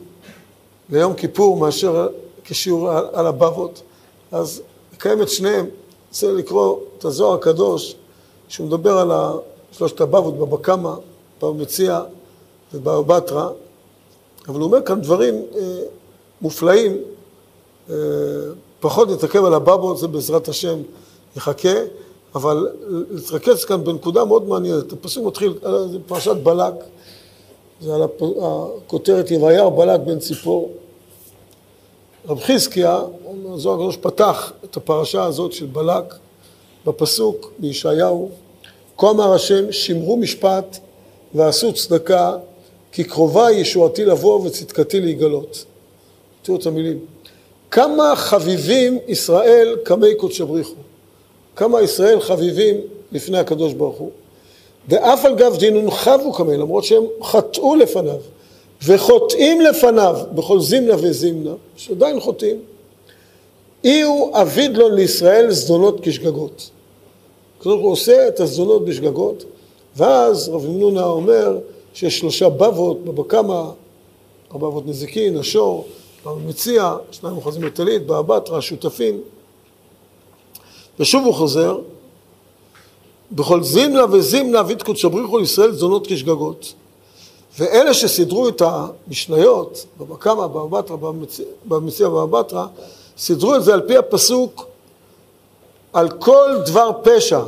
ליום 0.89 1.13
כיפור 1.13 1.57
מאשר 1.57 2.07
כשיעור 2.43 2.91
על 2.91 3.27
הבבות. 3.27 3.81
אז 4.33 4.61
נקיים 4.93 5.21
את 5.21 5.29
שניהם. 5.29 5.65
רוצה 6.09 6.31
לקרוא 6.31 6.77
את 6.97 7.05
הזוהר 7.05 7.33
הקדוש, 7.33 7.95
שהוא 8.47 8.67
מדבר 8.67 8.97
על 8.97 9.11
שלושת 9.71 10.01
הבבות 10.01 10.37
בבא 10.37 10.57
קמא, 10.57 10.93
במציע 11.41 12.01
ובבא 12.73 13.17
בתרא, 13.17 13.49
אבל 14.47 14.59
הוא 14.59 14.63
אומר 14.63 14.81
כאן 14.81 15.01
דברים 15.01 15.35
אה, 15.35 15.81
מופלאים, 16.41 16.97
אה, 17.89 17.95
פחות 18.79 19.09
נתעכב 19.09 19.45
על 19.45 19.53
הבבות, 19.53 19.97
זה 19.97 20.07
בעזרת 20.07 20.47
השם 20.47 20.79
יחכה, 21.35 21.75
אבל 22.35 22.67
להתרכז 23.09 23.65
כאן 23.65 23.83
בנקודה 23.83 24.25
מאוד 24.25 24.47
מעניינת. 24.47 24.93
הפסוק 24.93 25.25
מתחיל, 25.25 25.53
זה 25.91 25.97
פרשת 26.07 26.35
בלק, 26.35 26.73
זה 27.81 27.95
על 27.95 28.01
הכותרת 28.41 29.31
יבייר 29.31 29.69
בלק 29.69 29.99
בן 29.99 30.19
ציפור. 30.19 30.71
רב 32.27 32.39
חזקיה, 32.39 33.01
זוהר 33.55 33.75
הקדוש 33.75 33.97
פתח 33.97 34.53
את 34.63 34.77
הפרשה 34.77 35.23
הזאת 35.23 35.53
של 35.53 35.65
בלק 35.65 36.15
בפסוק 36.85 37.51
בישעיהו, 37.59 38.29
כה 38.97 39.09
אמר 39.09 39.33
השם 39.33 39.71
שמרו 39.71 40.17
משפט 40.17 40.77
ועשו 41.33 41.73
צדקה 41.73 42.37
כי 42.91 43.03
קרובה 43.03 43.51
ישועתי 43.51 44.05
לבוא 44.05 44.45
וצדקתי 44.45 44.99
להיגלות. 44.99 45.65
תראו 46.41 46.57
את 46.57 46.65
המילים. 46.65 46.99
כמה 47.71 48.15
חביבים 48.15 48.99
ישראל 49.07 49.77
קמי 49.83 50.15
קודשא 50.15 50.45
בריחו. 50.45 50.75
כמה 51.55 51.81
ישראל 51.81 52.19
חביבים 52.19 52.75
לפני 53.11 53.37
הקדוש 53.37 53.73
ברוך 53.73 53.97
הוא. 53.97 54.11
ואף 54.89 55.25
על 55.25 55.35
גב 55.35 55.55
דינון 55.57 55.91
חבו 55.91 56.33
קמי, 56.33 56.57
למרות 56.57 56.83
שהם 56.83 57.03
חטאו 57.23 57.75
לפניו, 57.75 58.19
וחוטאים 58.85 59.61
לפניו 59.61 60.15
בכל 60.35 60.59
זימנה 60.59 60.93
וזימנה, 60.99 61.53
שעדיין 61.75 62.19
חוטאים. 62.19 62.59
אי 63.83 64.01
הוא 64.01 64.37
אביד 64.41 64.77
לו 64.77 64.89
לישראל 64.89 65.51
זדונות 65.51 65.99
כשגגות. 66.01 66.69
כלומר 67.57 67.81
הוא 67.81 67.91
עושה 67.91 68.27
את 68.27 68.39
הזדונות 68.39 68.85
בשגגות, 68.85 69.43
ואז 69.95 70.49
רב 70.49 70.67
מנונה 70.67 71.05
אומר, 71.05 71.59
שיש 71.93 72.19
שלושה 72.19 72.49
בבות, 72.49 73.03
בבא 73.05 73.23
קמא, 73.27 73.63
ארבע 74.51 74.67
בבות 74.67 74.87
נזיקין, 74.87 75.37
השור, 75.37 75.87
מציע, 76.45 76.95
שניים 77.11 77.35
אוחזים 77.35 77.63
לטלית, 77.63 78.05
באבטרה, 78.05 78.61
שותפים. 78.61 79.21
ושוב 80.99 81.25
הוא 81.25 81.33
חוזר, 81.33 81.79
בכל 83.31 83.63
זימנה 83.63 84.05
וזימנה 84.11 84.59
אבית 84.59 84.83
קודשא 84.83 85.07
בריחו 85.07 85.37
לישראל 85.37 85.71
זונות 85.71 86.07
כשגגות. 86.07 86.73
ואלה 87.59 87.93
שסידרו 87.93 88.49
את 88.49 88.61
המשניות, 88.65 89.85
בבא 89.99 90.15
קמא, 90.15 90.47
באבטרה, 90.47 90.97
במציע 91.65 92.09
ובאבטרה, 92.09 92.67
סידרו 93.17 93.55
את 93.55 93.63
זה 93.63 93.73
על 93.73 93.81
פי 93.81 93.97
הפסוק 93.97 94.65
על 95.93 96.09
כל 96.09 96.49
דבר 96.65 96.91
פשע 97.03 97.41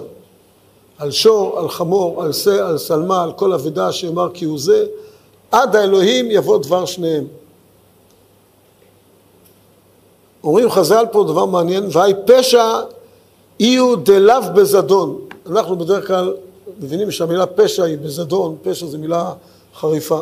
על 0.97 1.11
שור, 1.11 1.59
על 1.59 1.69
חמור, 1.69 2.23
על 2.23 2.33
שא, 2.33 2.67
על 2.67 2.77
שלמה, 2.77 3.23
על 3.23 3.31
כל 3.31 3.53
אבדה 3.53 3.91
שיאמר 3.91 4.29
כי 4.33 4.45
הוא 4.45 4.59
זה, 4.59 4.85
עד 5.51 5.75
האלוהים 5.75 6.31
יבוא 6.31 6.57
דבר 6.57 6.85
שניהם. 6.85 7.27
אומרים 10.43 10.71
חז"ל 10.71 11.05
פה 11.11 11.23
דבר 11.23 11.45
מעניין, 11.45 11.87
והי 11.91 12.13
פשע 12.25 12.79
אי 13.59 13.79
דלאו 14.03 14.41
בזדון. 14.55 15.21
אנחנו 15.49 15.75
בדרך 15.75 16.07
כלל 16.07 16.33
מבינים 16.79 17.11
שהמילה 17.11 17.45
פשע 17.45 17.83
היא 17.83 17.97
בזדון, 17.97 18.55
פשע 18.63 18.85
זו 18.85 18.97
מילה 18.97 19.33
חריפה. 19.75 20.21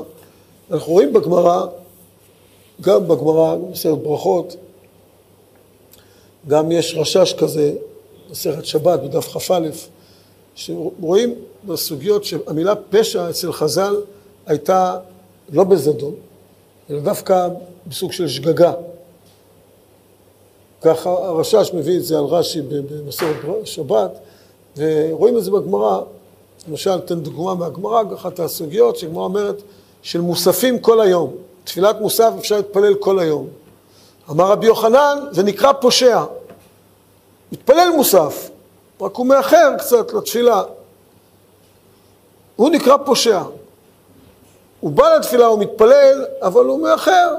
אנחנו 0.72 0.94
רואים 0.94 1.14
בגמרא, 1.14 1.66
גם 2.82 3.08
בגמרא, 3.08 3.56
במסכת 3.56 3.98
ברכות, 4.04 4.56
גם 6.48 6.72
יש 6.72 6.96
רשש 6.98 7.34
כזה, 7.34 7.74
מסכת 8.32 8.66
שבת 8.66 9.00
בדף 9.00 9.38
כ"א, 9.38 9.60
שרואים 10.56 11.36
בסוגיות 11.66 12.24
שהמילה 12.24 12.76
פשע 12.76 13.30
אצל 13.30 13.52
חז"ל 13.52 13.96
הייתה 14.46 15.00
לא 15.50 15.64
בזדון, 15.64 16.16
אלא 16.90 17.00
דווקא 17.00 17.48
בסוג 17.88 18.12
של 18.12 18.28
שגגה. 18.28 18.74
ככה 20.82 21.10
הרשש 21.10 21.72
מביא 21.74 21.98
את 21.98 22.04
זה 22.04 22.18
על 22.18 22.26
רש"י 22.26 22.62
במסורת 22.62 23.68
שבת, 23.68 24.12
ורואים 24.78 25.38
את 25.38 25.44
זה 25.44 25.52
בגמרא, 25.52 26.02
למשל, 26.68 26.98
אתן 27.06 27.20
דוגמה 27.20 27.56
מהגמרא, 27.56 28.02
אחת 28.16 28.40
הסוגיות 28.40 28.98
שהגמרא 28.98 29.24
אומרת 29.24 29.62
של 30.02 30.22
מוספים 30.22 30.80
כל 30.80 31.02
היום. 31.02 31.34
תפילת 31.64 32.02
מוסף 32.02 32.32
אפשר 32.40 32.56
להתפלל 32.56 32.96
כל 32.96 33.20
היום. 33.20 33.48
אמר 34.30 34.52
רבי 34.52 34.66
יוחנן, 34.66 35.18
זה 35.32 35.44
נקרא 35.44 35.74
פושע. 35.74 36.24
מתפלל 37.52 37.90
מוסף, 37.96 38.50
רק 39.02 39.16
הוא 39.16 39.26
מאחר 39.26 39.78
קצת 39.78 40.14
לתפילה. 40.14 40.64
הוא 42.56 42.70
נקרא 42.70 42.98
פושע. 42.98 43.44
הוא 44.80 44.92
בא 44.92 45.16
לתפילה, 45.16 45.46
הוא 45.46 45.60
מתפלל, 45.60 46.26
אבל 46.42 46.66
הוא 46.66 46.82
מאחר. 46.82 47.36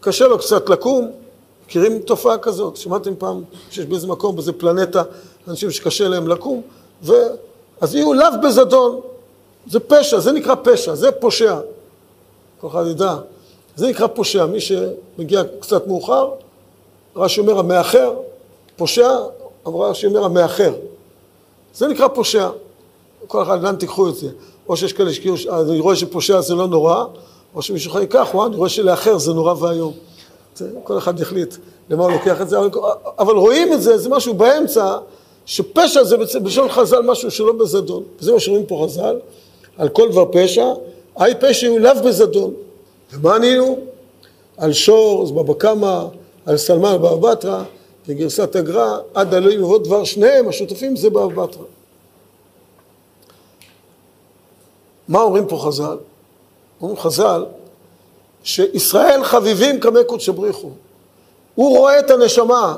קשה 0.00 0.26
לו 0.26 0.38
קצת 0.38 0.68
לקום. 0.68 1.10
מכירים 1.66 1.98
תופעה 1.98 2.38
כזאת? 2.38 2.76
שמעתם 2.76 3.14
פעם 3.18 3.42
שיש 3.70 3.86
באיזה 3.86 4.06
מקום, 4.06 4.36
באיזה 4.36 4.52
פלנטה, 4.52 5.02
אנשים 5.48 5.70
שקשה 5.70 6.08
להם 6.08 6.28
לקום? 6.28 6.62
ו... 7.02 7.12
אז 7.80 7.94
יהיו 7.94 8.14
לאו 8.14 8.28
בזדון. 8.42 9.00
זה 9.66 9.80
פשע, 9.80 10.20
זה 10.20 10.32
נקרא 10.32 10.54
פשע, 10.62 10.94
זה 10.94 11.12
פושע. 11.12 11.58
כל 12.60 12.66
אחד 12.66 12.86
ידע. 12.90 13.16
זה 13.76 13.88
נקרא 13.88 14.06
פושע, 14.06 14.46
מי 14.46 14.58
שמגיע 14.60 15.42
קצת 15.60 15.86
מאוחר, 15.86 16.30
רש"י 17.16 17.40
אומר 17.40 17.58
המאחר, 17.58 18.12
פושע, 18.76 19.10
אבל 19.66 19.84
רש"י 19.84 20.06
אומר 20.06 20.24
המאחר. 20.24 20.74
זה 21.74 21.88
נקרא 21.88 22.08
פושע. 22.08 22.48
כל 23.26 23.42
אחד, 23.42 23.62
לאן 23.62 23.76
תיקחו 23.76 24.08
את 24.08 24.14
זה? 24.14 24.28
או 24.68 24.76
שיש 24.76 24.92
כאלה 24.92 25.12
שכאילו, 25.12 25.36
אני 25.70 25.80
רואה 25.80 25.96
שפושע 25.96 26.40
זה 26.40 26.54
לא 26.54 26.66
נורא, 26.66 27.04
או 27.54 27.62
שמישהו 27.62 27.90
אחר 27.90 28.00
ייקח, 28.00 28.28
וואי, 28.34 28.46
אני 28.46 28.56
רואה 28.56 28.68
שלאחר 28.68 29.18
זה 29.18 29.32
נורא 29.32 29.54
ואיום. 29.58 29.92
כל 30.84 30.98
אחד 30.98 31.20
יחליט 31.20 31.54
למה 31.90 32.04
הוא 32.04 32.12
לוקח 32.12 32.40
את 32.40 32.48
זה, 32.48 32.56
אבל 33.18 33.34
רואים 33.34 33.72
את 33.72 33.82
זה, 33.82 33.98
זה 33.98 34.08
משהו 34.08 34.34
באמצע, 34.34 34.98
שפשע 35.46 36.04
זה 36.04 36.16
בלשון 36.40 36.68
חז"ל 36.68 37.02
משהו 37.02 37.30
שלא 37.30 37.52
בזדון. 37.52 38.02
וזה 38.20 38.32
מה 38.32 38.40
שרואים 38.40 38.66
פה 38.66 38.84
חז"ל, 38.84 39.18
על 39.78 39.88
כל 39.88 40.10
דבר 40.10 40.24
פשע, 40.32 40.66
היי 41.16 41.34
פשע 41.40 41.68
הוא 41.68 41.78
לאו 41.78 41.94
בזדון. 42.04 42.54
ומה 43.12 43.34
ענינו? 43.34 43.78
על 44.56 44.72
שור, 44.72 45.32
בבא 45.32 45.54
קמא, 45.54 46.04
על 46.46 46.56
סלמן 46.56 46.96
בבא 46.96 47.16
בתרא, 47.16 47.62
בגרסת 48.08 48.56
הגר"א, 48.56 48.98
עד 49.14 49.34
אלוהים 49.34 49.64
ובוא 49.64 49.78
דבר 49.78 50.04
שניהם, 50.04 50.48
השותפים 50.48 50.96
זה 50.96 51.10
בבא 51.10 51.26
בתרא. 51.26 51.62
מה 55.08 55.20
אומרים 55.20 55.46
פה 55.46 55.58
חז"ל? 55.58 55.96
אומרים 56.80 56.98
חז"ל 56.98 57.44
שישראל 58.42 59.24
חביבים 59.24 59.80
כמי 59.80 60.00
קודשא 60.06 60.32
בריחו. 60.32 60.70
הוא 61.54 61.78
רואה 61.78 61.98
את 61.98 62.10
הנשמה, 62.10 62.76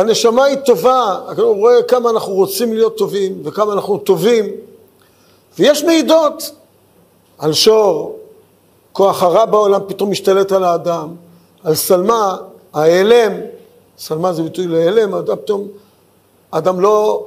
הנשמה 0.00 0.44
היא 0.44 0.56
טובה, 0.56 1.20
הוא 1.36 1.56
רואה 1.56 1.82
כמה 1.82 2.10
אנחנו 2.10 2.32
רוצים 2.32 2.72
להיות 2.72 2.98
טובים 2.98 3.42
וכמה 3.44 3.72
אנחנו 3.72 3.98
טובים, 3.98 4.46
ויש 5.58 5.84
מעידות 5.84 6.50
על 7.38 7.52
שור, 7.52 8.18
כוח 8.92 9.22
הרע 9.22 9.44
בעולם 9.44 9.80
פתאום 9.88 10.10
משתלט 10.10 10.52
על 10.52 10.64
האדם, 10.64 11.08
על 11.64 11.74
סלמה, 11.74 12.36
ההיעלם, 12.74 13.32
סלמה 13.98 14.32
זה 14.32 14.42
ביטוי 14.42 14.66
להיעלם, 14.66 15.14
אדם 15.14 15.36
פתאום, 15.36 15.68
אדם 16.50 16.80
לא, 16.80 17.26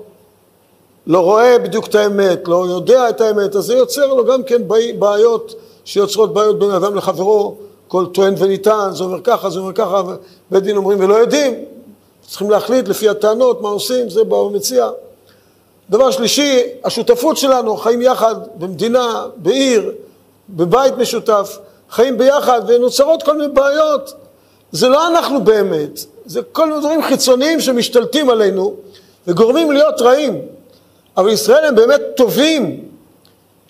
לא 1.08 1.20
רואה 1.20 1.60
בדיוק 1.60 1.88
את 1.88 1.96
האמת, 1.96 2.48
לא 2.48 2.66
יודע 2.70 3.10
את 3.10 3.22
האמת, 3.22 3.56
אז 3.56 3.64
זה 3.64 3.74
יוצר 3.74 4.14
לו 4.14 4.26
גם 4.26 4.44
כן 4.44 4.62
בעיות 5.00 5.56
שיוצרות 5.86 6.34
בעיות 6.34 6.60
בין 6.60 6.72
אדם 6.72 6.96
לחברו, 6.96 7.56
כל 7.88 8.06
טוען 8.06 8.34
וניתן, 8.38 8.90
זה 8.92 9.04
אומר 9.04 9.22
ככה, 9.22 9.50
זה 9.50 9.60
אומר 9.60 9.74
ככה, 9.74 10.02
ובית 10.52 10.64
דין 10.64 10.78
אומרים 10.78 11.00
ולא 11.00 11.16
יודעים, 11.16 11.73
צריכים 12.28 12.50
להחליט 12.50 12.88
לפי 12.88 13.10
הטענות 13.10 13.62
מה 13.62 13.70
עושים, 13.70 14.10
זה 14.10 14.24
במציע. 14.24 14.90
דבר 15.90 16.12
שלישי, 16.12 16.64
השותפות 16.84 17.38
שלנו, 17.38 17.78
חיים 17.78 18.02
יחד 18.02 18.36
במדינה, 18.56 19.26
בעיר, 19.36 19.92
בבית 20.50 20.98
משותף, 20.98 21.58
חיים 21.90 22.18
ביחד 22.18 22.62
ונוצרות 22.68 23.24
כל 23.24 23.38
מיני 23.38 23.54
בעיות. 23.54 24.14
זה 24.72 24.88
לא 24.88 25.08
אנחנו 25.08 25.44
באמת, 25.44 26.00
זה 26.26 26.42
כל 26.52 26.68
מיני 26.68 26.80
דברים 26.80 27.04
חיצוניים 27.04 27.62
שמשתלטים 27.62 28.30
עלינו 28.30 28.76
וגורמים 29.28 29.72
להיות 29.72 30.02
רעים. 30.02 30.42
אבל 31.18 31.30
ישראל 31.30 31.66
הם 31.66 31.76
באמת 31.76 32.02
טובים 32.16 32.86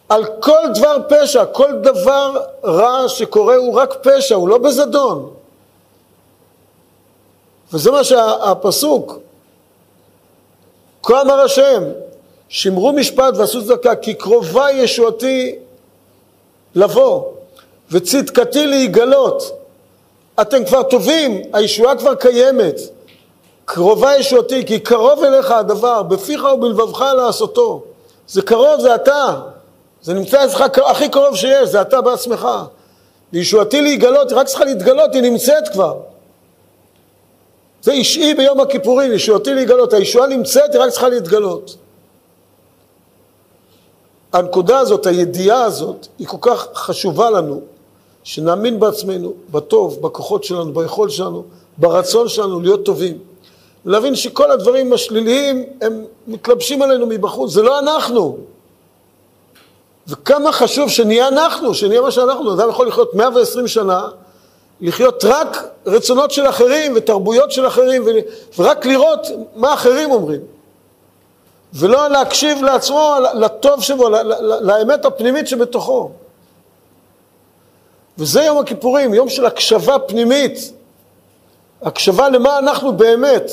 על 0.09 0.25
כל 0.39 0.59
דבר 0.75 0.97
פשע, 1.09 1.45
כל 1.45 1.71
דבר 1.81 2.37
רע 2.63 3.09
שקורה 3.09 3.55
הוא 3.55 3.73
רק 3.73 3.93
פשע, 4.01 4.35
הוא 4.35 4.49
לא 4.49 4.57
בזדון. 4.57 5.29
וזה 7.73 7.91
מה 7.91 8.03
שהפסוק, 8.03 9.19
כה 11.03 11.21
אמר 11.21 11.39
השם, 11.39 11.83
שמרו 12.49 12.91
משפט 12.91 13.33
ועשו 13.37 13.65
צדקה, 13.65 13.95
כי 13.95 14.13
קרובה 14.13 14.71
ישועתי 14.71 15.55
לבוא, 16.75 17.23
וצדקתי 17.91 18.67
להיגלות. 18.67 19.59
אתם 20.41 20.65
כבר 20.65 20.83
טובים, 20.83 21.41
הישועה 21.53 21.95
כבר 21.95 22.15
קיימת. 22.15 22.75
קרובה 23.65 24.17
ישועתי, 24.17 24.65
כי 24.65 24.79
קרוב 24.79 25.23
אליך 25.23 25.51
הדבר, 25.51 26.03
בפיך 26.03 26.43
ובלבבך 26.53 27.01
לעשותו. 27.17 27.83
זה 28.27 28.41
קרוב, 28.41 28.81
זה 28.81 28.95
אתה. 28.95 29.39
זה 30.01 30.13
נמצא 30.13 30.45
אצלך 30.45 30.63
הכי 30.85 31.09
קרוב 31.09 31.35
שיש, 31.35 31.69
זה 31.69 31.81
אתה 31.81 32.01
בעצמך. 32.01 32.47
וישועתי 33.33 33.81
להיגלות, 33.81 34.31
היא 34.31 34.37
רק 34.37 34.47
צריכה 34.47 34.65
להתגלות, 34.65 35.13
היא 35.13 35.21
נמצאת 35.21 35.69
כבר. 35.69 35.97
זה 37.83 37.91
אישי 37.91 38.33
ביום 38.33 38.59
הכיפורים, 38.59 39.11
ישועתי 39.11 39.53
להיגלות. 39.53 39.93
הישועה 39.93 40.27
נמצאת, 40.27 40.73
היא 40.73 40.81
רק 40.81 40.89
צריכה 40.89 41.09
להתגלות. 41.09 41.75
הנקודה 44.33 44.79
הזאת, 44.79 45.05
הידיעה 45.05 45.63
הזאת, 45.63 46.07
היא 46.19 46.27
כל 46.27 46.37
כך 46.41 46.67
חשובה 46.73 47.29
לנו, 47.29 47.61
שנאמין 48.23 48.79
בעצמנו, 48.79 49.33
בטוב, 49.51 50.01
בכוחות 50.01 50.43
שלנו, 50.43 50.73
ביכולת 50.73 51.11
שלנו, 51.11 51.43
ברצון 51.77 52.29
שלנו 52.29 52.59
להיות 52.59 52.85
טובים. 52.85 53.17
להבין 53.85 54.15
שכל 54.15 54.51
הדברים 54.51 54.93
השליליים 54.93 55.65
הם 55.81 56.05
מתלבשים 56.27 56.81
עלינו 56.81 57.05
מבחוץ, 57.05 57.51
זה 57.51 57.61
לא 57.61 57.79
אנחנו. 57.79 58.37
וכמה 60.07 60.51
חשוב 60.51 60.89
שנהיה 60.89 61.27
אנחנו, 61.27 61.73
שנהיה 61.73 62.01
מה 62.01 62.11
שאנחנו. 62.11 62.53
אדם 62.53 62.69
יכול 62.69 62.87
לחיות 62.87 63.13
120 63.13 63.67
שנה, 63.67 64.07
לחיות 64.83 65.25
רק 65.25 65.57
רצונות 65.85 66.31
של 66.31 66.49
אחרים 66.49 66.93
ותרבויות 66.95 67.51
של 67.51 67.67
אחרים, 67.67 68.03
ורק 68.57 68.85
לראות 68.85 69.27
מה 69.55 69.73
אחרים 69.73 70.11
אומרים. 70.11 70.41
ולא 71.73 72.07
להקשיב 72.07 72.63
לעצמו, 72.63 73.15
לטוב 73.33 73.83
שבו, 73.83 74.09
לאמת 74.61 75.05
הפנימית 75.05 75.47
שבתוכו. 75.47 76.11
וזה 78.17 78.41
יום 78.41 78.57
הכיפורים, 78.57 79.13
יום 79.13 79.29
של 79.29 79.45
הקשבה 79.45 79.99
פנימית, 79.99 80.71
הקשבה 81.81 82.29
למה 82.29 82.59
אנחנו 82.59 82.93
באמת. 82.93 83.51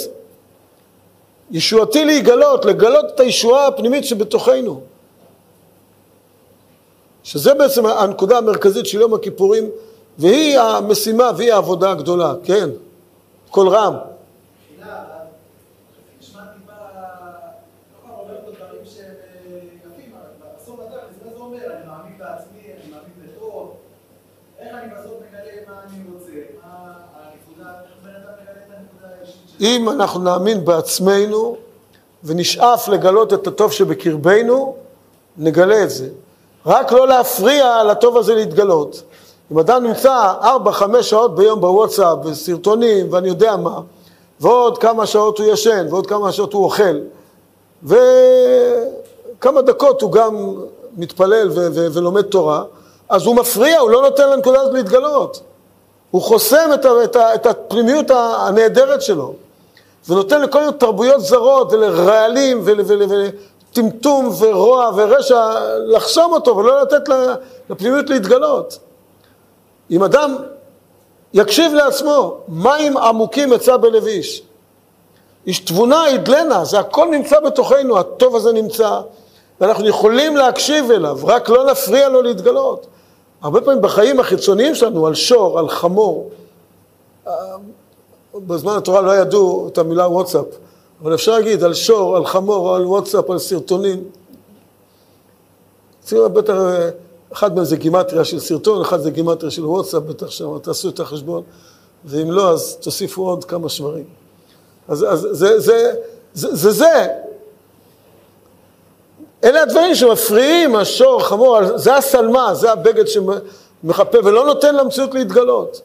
ישועתי 1.50 2.04
להיגלות, 2.04 2.64
לגלות 2.64 3.04
את 3.14 3.20
הישועה 3.20 3.66
הפנימית 3.66 4.04
שבתוכנו. 4.04 4.80
שזה 7.22 7.54
בעצם 7.54 7.86
הנקודה 7.86 8.38
המרכזית 8.38 8.86
של 8.86 9.00
יום 9.00 9.14
הכיפורים, 9.14 9.70
והיא 10.20 10.58
המשימה 10.60 11.30
והיא 11.36 11.52
העבודה 11.52 11.90
הגדולה, 11.90 12.34
כן, 12.44 12.68
קול 13.50 13.68
רם. 13.68 13.94
אם 29.60 29.88
אנחנו 29.88 30.20
נאמין 30.20 30.64
בעצמנו 30.64 31.56
ונשאף 32.24 32.88
לגלות 32.88 33.32
את 33.32 33.46
הטוב 33.46 33.72
שבקרבנו, 33.72 34.76
נגלה 35.36 35.82
את 35.82 35.90
זה. 35.90 36.08
רק 36.66 36.92
לא 36.92 37.08
להפריע 37.08 37.84
לטוב 37.84 38.16
הזה 38.16 38.34
להתגלות. 38.34 39.02
אם 39.52 39.58
אדם 39.58 39.84
נמצא 39.86 40.32
ארבע, 40.42 40.72
חמש 40.72 41.10
שעות 41.10 41.34
ביום 41.34 41.60
בוואטסאפ, 41.60 42.18
בסרטונים, 42.18 43.12
ואני 43.12 43.28
יודע 43.28 43.56
מה, 43.56 43.80
ועוד 44.40 44.78
כמה 44.78 45.06
שעות 45.06 45.38
הוא 45.38 45.46
ישן, 45.46 45.86
ועוד 45.90 46.06
כמה 46.06 46.32
שעות 46.32 46.52
הוא 46.52 46.64
אוכל, 46.64 46.98
וכמה 47.84 49.62
דקות 49.62 50.02
הוא 50.02 50.12
גם 50.12 50.54
מתפלל 50.96 51.48
ו- 51.50 51.68
ו- 51.74 51.86
ולומד 51.92 52.22
תורה, 52.22 52.62
אז 53.08 53.26
הוא 53.26 53.36
מפריע, 53.36 53.80
הוא 53.80 53.90
לא 53.90 54.02
נותן 54.02 54.30
לנקודה 54.30 54.60
הזאת 54.60 54.74
להתגלות. 54.74 55.40
הוא 56.10 56.22
חוסם 56.22 56.70
את, 56.74 56.84
ה- 56.84 57.04
את, 57.04 57.16
ה- 57.16 57.34
את 57.34 57.46
הפנימיות 57.46 58.06
הנהדרת 58.38 59.02
שלו, 59.02 59.34
ונותן 60.08 60.40
לכל 60.42 60.60
מיני 60.60 60.72
תרבויות 60.72 61.20
זרות 61.20 61.72
ולרעלים 61.72 62.60
ול- 62.64 62.80
ול- 62.86 63.02
ול- 63.08 63.28
טמטום 63.72 64.30
ורוע 64.38 64.90
ורשע, 64.96 65.50
לחסום 65.86 66.32
אותו 66.32 66.56
ולא 66.56 66.82
לתת 66.82 67.02
לפנימיות 67.70 68.10
להתגלות. 68.10 68.78
אם 69.90 70.02
אדם 70.02 70.36
יקשיב 71.34 71.72
לעצמו, 71.72 72.36
מים 72.48 72.96
עמוקים 72.96 73.52
יצא 73.52 73.76
בלב 73.76 74.06
איש. 74.06 74.42
איש 75.46 75.60
תבונה 75.60 76.04
ידלנה, 76.10 76.64
זה 76.64 76.78
הכל 76.78 77.08
נמצא 77.10 77.40
בתוכנו, 77.40 77.98
הטוב 77.98 78.36
הזה 78.36 78.52
נמצא, 78.52 79.00
ואנחנו 79.60 79.88
יכולים 79.88 80.36
להקשיב 80.36 80.90
אליו, 80.90 81.18
רק 81.24 81.48
לא 81.48 81.70
נפריע 81.70 82.08
לו 82.08 82.22
להתגלות. 82.22 82.86
הרבה 83.42 83.60
פעמים 83.60 83.82
בחיים 83.82 84.20
החיצוניים 84.20 84.74
שלנו, 84.74 85.06
על 85.06 85.14
שור, 85.14 85.58
על 85.58 85.68
חמור, 85.68 86.30
אה, 87.26 87.32
בזמן 88.34 88.76
התורה 88.76 89.00
לא 89.00 89.16
ידעו 89.16 89.68
את 89.72 89.78
המילה 89.78 90.08
וואטסאפ. 90.08 90.46
אבל 91.02 91.14
אפשר 91.14 91.32
להגיד 91.32 91.64
על 91.64 91.74
שור, 91.74 92.16
על 92.16 92.26
חמור, 92.26 92.74
על 92.74 92.86
וואטסאפ, 92.86 93.30
על 93.30 93.38
סרטונים. 93.38 94.04
צריכים 96.00 96.34
בטח 96.34 96.54
אחד 97.32 97.54
מהם 97.54 97.64
זה 97.64 97.76
גימטריה 97.76 98.24
של 98.24 98.40
סרטון, 98.40 98.80
אחד 98.80 99.00
זה 99.00 99.10
גימטריה 99.10 99.50
של 99.50 99.66
וואטסאפ, 99.66 100.02
בטח 100.02 100.30
שם, 100.30 100.58
תעשו 100.58 100.88
את 100.88 101.00
החשבון, 101.00 101.42
ואם 102.04 102.30
לא, 102.30 102.50
אז 102.50 102.76
תוסיפו 102.80 103.28
עוד 103.28 103.44
כמה 103.44 103.68
שברים. 103.68 104.04
אז, 104.88 105.06
אז 105.08 105.28
זה, 105.30 105.60
זה, 105.60 105.92
זה, 106.34 106.48
זה, 106.56 106.70
זה. 106.70 107.06
אלה 109.44 109.62
הדברים 109.62 109.94
שמפריעים, 109.94 110.76
השור, 110.76 111.22
חמור, 111.22 111.58
זה 111.76 111.96
הסלמה, 111.96 112.54
זה 112.54 112.72
הבגד 112.72 113.04
שמחפה 113.06 114.18
ולא 114.24 114.46
נותן 114.46 114.74
למציאות 114.74 115.14
להתגלות. 115.14 115.80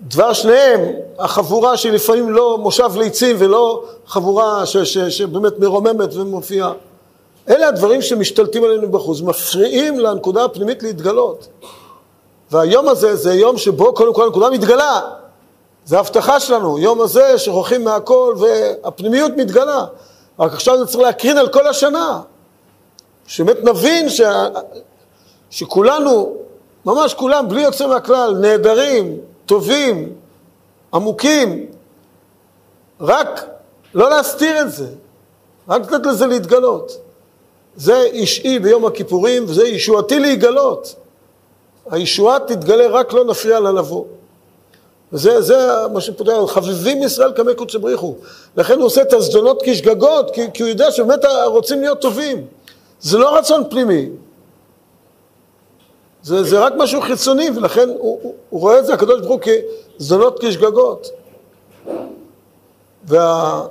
דבר 0.00 0.32
שניהם, 0.32 0.80
החבורה 1.18 1.76
שהיא 1.76 1.92
לפעמים 1.92 2.30
לא 2.30 2.58
מושב 2.58 2.90
ליצים 2.96 3.36
ולא 3.38 3.84
חבורה 4.06 4.66
ש, 4.66 4.76
ש, 4.76 4.98
שבאמת 4.98 5.58
מרוממת 5.58 6.14
ומופיעה. 6.14 6.72
אלה 7.48 7.68
הדברים 7.68 8.02
שמשתלטים 8.02 8.64
עלינו 8.64 8.90
בחוץ, 8.90 9.20
מפריעים 9.20 10.00
לנקודה 10.00 10.44
הפנימית 10.44 10.82
להתגלות. 10.82 11.48
והיום 12.50 12.88
הזה 12.88 13.16
זה 13.16 13.34
יום 13.34 13.58
שבו 13.58 13.94
קודם 13.94 14.14
כל 14.14 14.24
הנקודה 14.24 14.50
מתגלה. 14.50 15.00
זה 15.84 15.96
ההבטחה 15.96 16.40
שלנו, 16.40 16.78
יום 16.78 17.00
הזה 17.00 17.38
שוכחים 17.38 17.84
מהכל 17.84 18.34
והפנימיות 18.38 19.32
מתגלה. 19.36 19.84
רק 20.38 20.52
עכשיו 20.52 20.78
זה 20.78 20.86
צריך 20.86 20.98
להקרין 20.98 21.38
על 21.38 21.48
כל 21.48 21.66
השנה. 21.66 22.20
שבאמת 23.26 23.64
נבין 23.64 24.08
ש... 24.08 24.20
שכולנו, 25.50 26.36
ממש 26.84 27.14
כולם, 27.14 27.48
בלי 27.48 27.62
יוצא 27.62 27.86
מהכלל, 27.86 28.36
נהדרים, 28.40 29.18
טובים, 29.46 30.12
עמוקים, 30.94 31.66
רק 33.00 33.46
לא 33.94 34.10
להסתיר 34.10 34.60
את 34.60 34.72
זה, 34.72 34.86
רק 35.68 35.92
לתת 35.92 36.06
לזה 36.06 36.26
להתגלות. 36.26 37.03
זה 37.76 38.00
אישי 38.02 38.58
ביום 38.58 38.84
הכיפורים 38.84 39.44
וזה 39.48 39.68
ישועתי 39.68 40.20
להיגלות. 40.20 40.94
הישועה 41.90 42.38
תתגלה 42.40 42.86
רק 42.86 43.12
לא 43.12 43.24
נפריע 43.24 43.60
לה 43.60 43.72
לבוא. 43.72 44.04
וזה 45.12 45.40
זה 45.40 45.68
מה 45.92 46.00
שפותח, 46.00 46.32
חביבים 46.46 47.02
ישראל 47.02 47.32
כמי 47.36 47.54
קודשי 47.54 47.78
בריחו. 47.78 48.14
לכן 48.56 48.74
הוא 48.74 48.84
עושה 48.84 49.02
את 49.02 49.12
הזדונות 49.12 49.62
כשגגות, 49.64 50.30
כי, 50.30 50.42
כי 50.54 50.62
הוא 50.62 50.68
יודע 50.68 50.90
שבאמת 50.90 51.20
רוצים 51.46 51.80
להיות 51.80 52.00
טובים. 52.00 52.46
זה 53.00 53.18
לא 53.18 53.38
רצון 53.38 53.62
פנימי, 53.70 54.08
זה, 56.22 56.42
זה 56.42 56.58
רק 56.58 56.72
משהו 56.76 57.00
חיצוני, 57.00 57.50
ולכן 57.56 57.88
הוא, 57.88 58.18
הוא, 58.22 58.34
הוא 58.50 58.60
רואה 58.60 58.78
את 58.78 58.86
זה, 58.86 58.94
הקדוש 58.94 59.20
ברוך 59.20 59.32
הוא 59.32 59.40
כזדונות 59.98 60.38
כשגגות. 60.40 61.10
וה... 63.04 63.66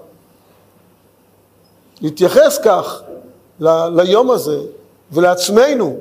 להתייחס 2.02 2.60
כך 2.64 3.02
ליום 3.92 4.32
הזה 4.32 4.60
ולעצמנו, 5.12 5.98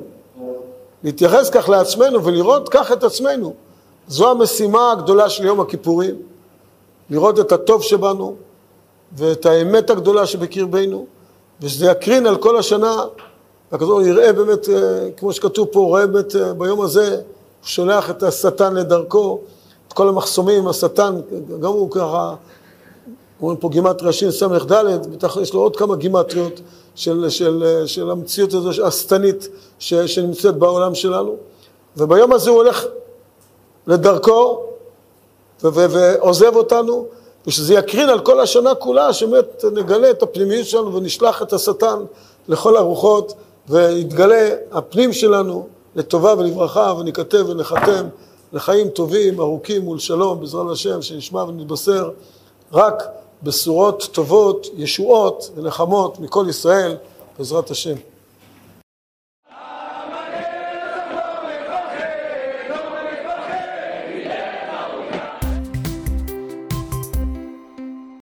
להתייחס 1.03 1.49
כך 1.49 1.69
לעצמנו 1.69 2.23
ולראות 2.23 2.69
כך 2.69 2.91
את 2.91 3.03
עצמנו, 3.03 3.53
זו 4.07 4.31
המשימה 4.31 4.91
הגדולה 4.91 5.29
של 5.29 5.45
יום 5.45 5.59
הכיפורים, 5.59 6.15
לראות 7.09 7.39
את 7.39 7.51
הטוב 7.51 7.83
שבנו 7.83 8.35
ואת 9.17 9.45
האמת 9.45 9.89
הגדולה 9.89 10.25
שבקרבנו, 10.25 11.05
ושזה 11.61 11.91
יקרין 11.91 12.25
על 12.25 12.37
כל 12.37 12.57
השנה 12.57 13.03
והקדוש 13.71 14.07
יראה 14.07 14.33
באמת, 14.33 14.69
אה, 14.69 15.09
כמו 15.17 15.33
שכתוב 15.33 15.67
פה, 15.71 15.79
רואה 15.79 16.07
באמת 16.07 16.35
אה, 16.35 16.53
ביום 16.53 16.81
הזה, 16.81 17.09
הוא 17.09 17.21
שולח 17.63 18.09
את 18.09 18.23
השטן 18.23 18.73
לדרכו, 18.73 19.39
את 19.87 19.93
כל 19.93 20.09
המחסומים, 20.09 20.67
השטן, 20.67 21.15
גם 21.59 21.71
הוא 21.71 21.91
ככה, 21.91 22.35
אומרים 23.41 23.57
פה 23.57 23.69
גימטריה 23.69 24.11
ס"ד, 24.11 24.73
בטח 25.11 25.37
יש 25.41 25.53
לו 25.53 25.59
עוד 25.59 25.75
כמה 25.75 25.95
גימטריות 25.95 26.61
של, 26.95 27.29
של, 27.29 27.63
אה, 27.65 27.87
של 27.87 28.09
המציאות 28.11 28.53
הזו 28.53 28.85
השטנית 28.87 29.49
שנמצאת 29.79 30.57
בעולם 30.57 30.95
שלנו. 30.95 31.35
וביום 31.97 32.33
הזה 32.33 32.49
הוא 32.49 32.57
הולך 32.57 32.85
לדרכו 33.87 34.63
ועוזב 35.61 36.55
אותנו, 36.55 37.05
ושזה 37.47 37.73
יקרין 37.73 38.09
על 38.09 38.19
כל 38.19 38.39
השנה 38.39 38.75
כולה, 38.75 39.13
שבאמת 39.13 39.65
נגלה 39.73 40.09
את 40.09 40.23
הפנימיות 40.23 40.67
שלנו 40.67 40.93
ונשלח 40.93 41.41
את 41.41 41.53
השטן 41.53 41.99
לכל 42.47 42.77
הרוחות. 42.77 43.33
ויתגלה 43.69 44.49
הפנים 44.71 45.13
שלנו 45.13 45.67
לטובה 45.95 46.33
ולברכה, 46.37 46.93
וניכתב 46.99 47.49
ונחתם 47.49 48.07
לחיים 48.53 48.89
טובים, 48.89 49.39
ארוכים 49.39 49.87
ולשלום, 49.87 50.39
בעזרת 50.39 50.71
השם, 50.71 51.01
שנשמע 51.01 51.43
ונתבשר 51.43 52.09
רק 52.73 53.03
בשורות 53.43 54.09
טובות, 54.11 54.67
ישועות 54.77 55.51
ונחמות 55.55 56.19
מכל 56.19 56.45
ישראל, 56.49 56.95
בעזרת 57.37 57.71
השם. 57.71 57.95